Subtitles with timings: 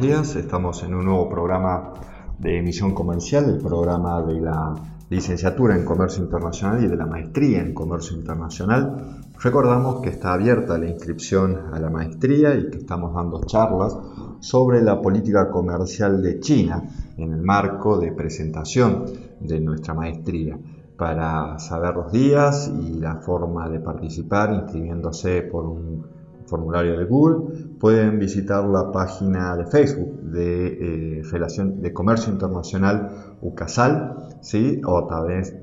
[0.00, 0.34] días.
[0.36, 1.92] Estamos en un nuevo programa
[2.38, 4.74] de emisión comercial, el programa de la
[5.10, 9.20] licenciatura en Comercio Internacional y de la maestría en Comercio Internacional.
[9.38, 13.94] Recordamos que está abierta la inscripción a la maestría y que estamos dando charlas
[14.40, 16.82] sobre la política comercial de China
[17.18, 19.04] en el marco de presentación
[19.40, 20.58] de nuestra maestría.
[20.96, 26.19] Para saber los días y la forma de participar inscribiéndose por un
[26.50, 33.36] formulario de Google, pueden visitar la página de Facebook de, eh, Relación, de Comercio Internacional
[33.40, 34.80] UCASAL, ¿sí?
[34.84, 35.06] o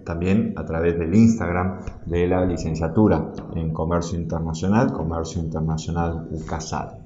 [0.05, 6.99] también a través del Instagram de la licenciatura en Comercio Internacional, Comercio Internacional UCASAL.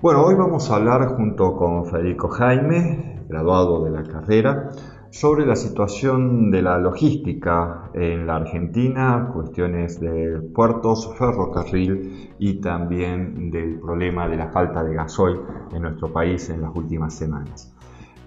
[0.00, 4.70] Bueno, hoy vamos a hablar junto con Federico Jaime, graduado de la carrera,
[5.12, 13.50] sobre la situación de la logística en la Argentina, cuestiones de puertos, ferrocarril y también
[13.50, 15.38] del problema de la falta de gasoil
[15.70, 17.74] en nuestro país en las últimas semanas.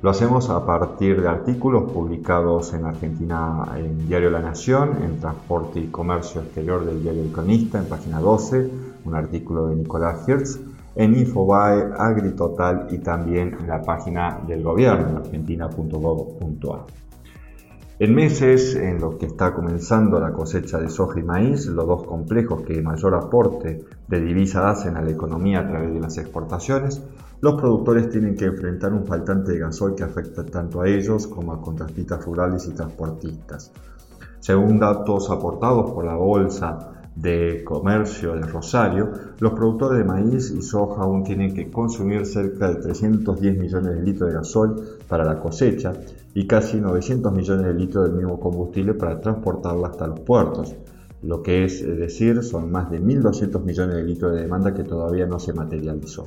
[0.04, 5.80] Lo hacemos a partir de artículos publicados en Argentina en Diario La Nación, en Transporte
[5.80, 8.70] y Comercio Exterior del Diario El Cronista, en página 12,
[9.06, 10.60] un artículo de Nicolás Hirtz,
[10.96, 16.86] en Infobae, AgriTotal y también en la página del gobierno, argentina.gov.ar.
[17.98, 22.04] En meses en los que está comenzando la cosecha de soja y maíz, los dos
[22.04, 27.02] complejos que mayor aporte de divisa hacen a la economía a través de las exportaciones,
[27.40, 31.54] los productores tienen que enfrentar un faltante de gasoil que afecta tanto a ellos como
[31.54, 33.72] a contratistas rurales y transportistas.
[34.42, 40.62] Según datos aportados por la Bolsa de Comercio de Rosario, los productores de maíz y
[40.62, 44.74] soja aún tienen que consumir cerca de 310 millones de litros de gasoil
[45.08, 45.94] para la cosecha
[46.34, 50.76] y casi 900 millones de litros del mismo combustible para transportarla hasta los puertos,
[51.24, 55.26] lo que es decir, son más de 1.200 millones de litros de demanda que todavía
[55.26, 56.26] no se materializó.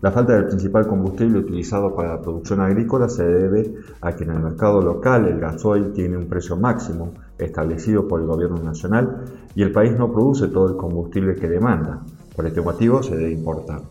[0.00, 4.30] La falta del principal combustible utilizado para la producción agrícola se debe a que en
[4.30, 9.24] el mercado local el gasoil tiene un precio máximo establecido por el gobierno nacional
[9.56, 12.04] y el país no produce todo el combustible que demanda.
[12.36, 13.82] Por este motivo se debe importar.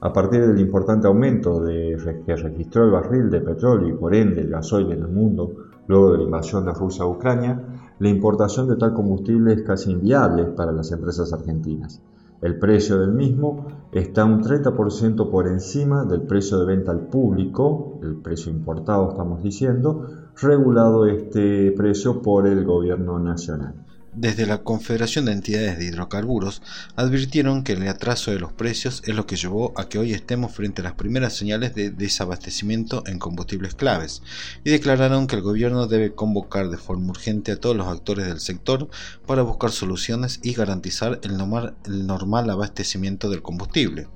[0.00, 4.50] A partir del importante aumento que registró el barril de petróleo y por ende el
[4.50, 5.54] gasoil en el mundo
[5.88, 7.60] luego de la invasión de Rusia a Ucrania,
[7.98, 12.00] la importación de tal combustible es casi inviable para las empresas argentinas.
[12.42, 18.00] El precio del mismo está un 30% por encima del precio de venta al público,
[18.02, 20.08] el precio importado estamos diciendo,
[20.40, 23.74] regulado este precio por el gobierno nacional.
[24.14, 26.60] Desde la Confederación de Entidades de Hidrocarburos
[26.96, 30.52] advirtieron que el atraso de los precios es lo que llevó a que hoy estemos
[30.52, 34.22] frente a las primeras señales de desabastecimiento en combustibles claves
[34.64, 38.40] y declararon que el gobierno debe convocar de forma urgente a todos los actores del
[38.40, 38.90] sector
[39.26, 44.08] para buscar soluciones y garantizar el normal, el normal abastecimiento del combustible.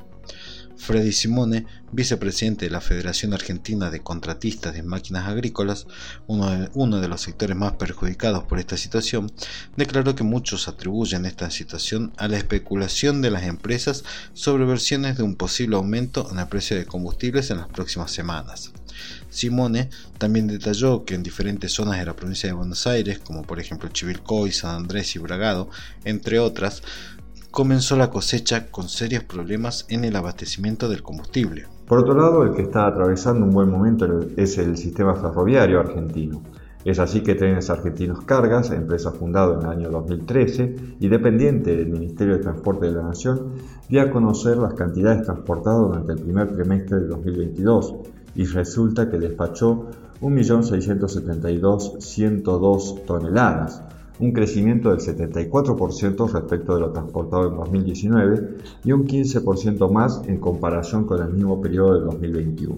[0.77, 5.87] Freddy Simone, vicepresidente de la Federación Argentina de Contratistas de Máquinas Agrícolas,
[6.27, 9.33] uno de, los sectores más perjudicados por esta situación,
[9.77, 14.05] declaró que muchos atribuyen esta situación a la especulación de las empresas
[14.35, 18.73] sobre versiones de un posible aumento en el precio de combustibles en las próximas semanas.
[19.29, 23.61] Simone también detalló que en diferentes zonas de la provincia de Buenos Aires, como por
[23.61, 25.69] ejemplo Chivilcoy, San Andrés y Bragado,
[26.05, 26.83] entre otras,
[27.57, 31.65] comenzó la cosecha con serios problemas en el abastecimiento del combustible.
[31.89, 34.07] Por otro lado, el que está atravesando un buen momento
[34.37, 36.43] es el sistema ferroviario argentino.
[36.85, 41.89] Es así que Trenes Argentinos Cargas, empresa fundada en el año 2013 y dependiente del
[41.89, 43.53] Ministerio de Transporte de la Nación,
[43.89, 47.95] dio a conocer las cantidades transportadas durante el primer trimestre de 2022
[48.35, 49.87] y resulta que despachó
[50.21, 53.81] 1.672.102 toneladas,
[54.19, 60.39] un crecimiento del 74% respecto de lo transportado en 2019 y un 15% más en
[60.39, 62.77] comparación con el mismo periodo de 2021.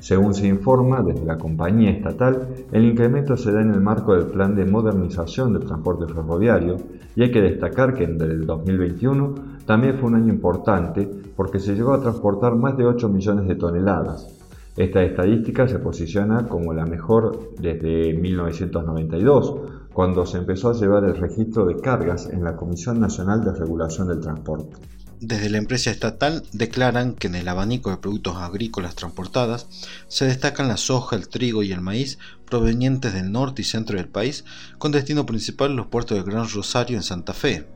[0.00, 4.28] Según se informa desde la compañía estatal, el incremento se da en el marco del
[4.28, 6.76] plan de modernización del transporte ferroviario
[7.14, 9.34] y hay que destacar que en el 2021
[9.66, 11.06] también fue un año importante
[11.36, 14.26] porque se llegó a transportar más de 8 millones de toneladas.
[14.74, 21.16] Esta estadística se posiciona como la mejor desde 1992, cuando se empezó a llevar el
[21.16, 24.76] registro de cargas en la Comisión Nacional de Regulación del Transporte.
[25.22, 29.66] Desde la empresa estatal declaran que en el abanico de productos agrícolas transportadas
[30.08, 34.08] se destacan la soja, el trigo y el maíz provenientes del norte y centro del
[34.08, 34.46] país,
[34.78, 37.68] con destino principal los puertos de Gran Rosario en Santa Fe.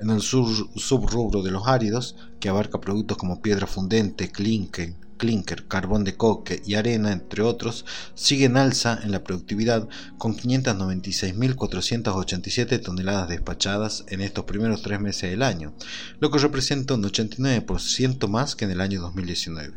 [0.00, 6.02] En el subrubro de los áridos, que abarca productos como piedra fundente, clinker, clinker, carbón
[6.02, 7.84] de coque y arena, entre otros,
[8.14, 9.86] siguen alza en la productividad
[10.16, 15.74] con 596.487 toneladas despachadas en estos primeros tres meses del año,
[16.20, 19.74] lo que representa un 89% más que en el año 2019,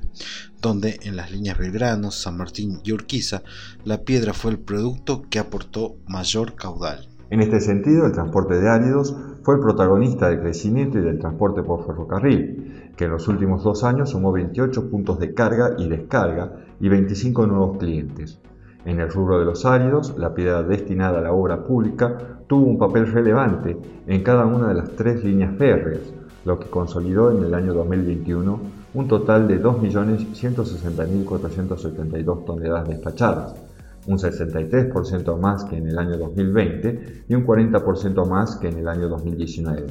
[0.61, 3.43] donde en las líneas Belgrano, San Martín y Urquiza
[3.83, 7.09] la piedra fue el producto que aportó mayor caudal.
[7.29, 9.13] En este sentido, el transporte de áridos
[9.43, 13.83] fue el protagonista del crecimiento y del transporte por ferrocarril, que en los últimos dos
[13.83, 18.39] años sumó 28 puntos de carga y descarga y 25 nuevos clientes.
[18.85, 22.17] En el rubro de los áridos, la piedra destinada a la obra pública
[22.47, 26.13] tuvo un papel relevante en cada una de las tres líneas férreas,
[26.45, 33.55] lo que consolidó en el año 2021 un total de 2.160.472 toneladas despachadas,
[34.07, 38.87] un 63% más que en el año 2020 y un 40% más que en el
[38.87, 39.85] año 2019.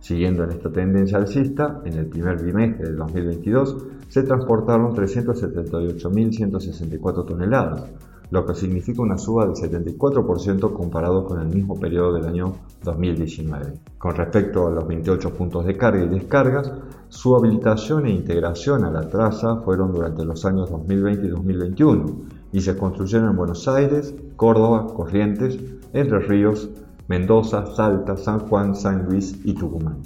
[0.00, 3.76] Siguiendo en esta tendencia alcista, en el primer bimestre del 2022
[4.08, 7.84] se transportaron 378.164 toneladas,
[8.30, 12.52] lo que significa una suba del 74% comparado con el mismo periodo del año
[12.84, 13.72] 2019.
[13.96, 16.70] Con respecto a los 28 puntos de carga y descargas,
[17.08, 22.60] su habilitación e integración a la traza fueron durante los años 2020 y 2021 y
[22.60, 25.58] se construyeron en Buenos Aires, Córdoba, Corrientes,
[25.92, 26.68] Entre Ríos,
[27.08, 30.02] Mendoza, Salta, San Juan, San Luis y Tucumán.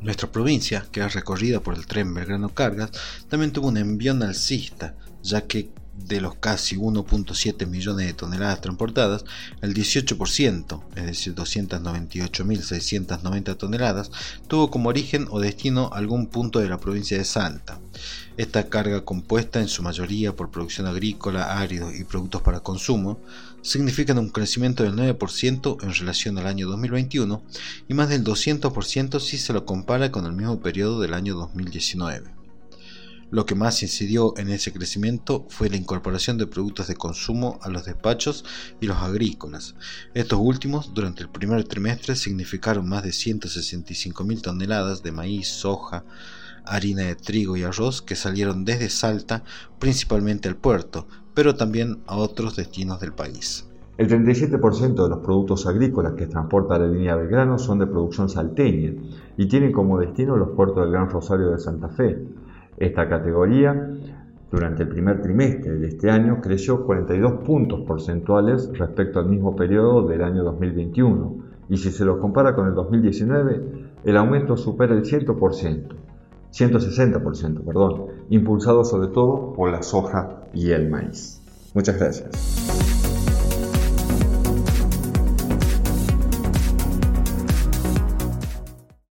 [0.00, 2.90] Nuestra provincia, que era recorrida por el tren Belgrano Cargas,
[3.28, 5.70] también tuvo un envión alcista, ya que
[6.06, 9.24] de los casi 1.7 millones de toneladas transportadas,
[9.60, 14.12] el 18%, es decir, 298.690 toneladas,
[14.46, 17.80] tuvo como origen o destino algún punto de la provincia de Salta.
[18.36, 23.18] Esta carga compuesta en su mayoría por producción agrícola, árido y productos para consumo,
[23.62, 27.42] significan un crecimiento del 9% en relación al año 2021
[27.88, 32.38] y más del 200% si se lo compara con el mismo periodo del año 2019.
[33.30, 37.68] Lo que más incidió en ese crecimiento fue la incorporación de productos de consumo a
[37.68, 38.44] los despachos
[38.80, 39.74] y los agrícolas.
[40.14, 46.04] Estos últimos, durante el primer trimestre, significaron más de 165.000 toneladas de maíz, soja,
[46.64, 49.44] harina de trigo y arroz que salieron desde Salta
[49.78, 53.68] principalmente al puerto, pero también a otros destinos del país.
[53.98, 58.92] El 37% de los productos agrícolas que transporta la línea Belgrano son de producción salteña
[59.36, 62.16] y tienen como destino los puertos del Gran Rosario de Santa Fe.
[62.78, 63.90] Esta categoría
[64.50, 70.06] durante el primer trimestre de este año creció 42 puntos porcentuales respecto al mismo periodo
[70.06, 71.36] del año 2021
[71.68, 75.94] y si se lo compara con el 2019 el aumento supera el 100%.
[76.50, 81.42] 160%, perdón, impulsado sobre todo por la soja y el maíz.
[81.74, 82.77] Muchas gracias.